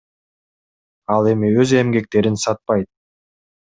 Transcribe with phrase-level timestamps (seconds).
[1.17, 2.95] Ал эми өз эмгектерин сатпайт.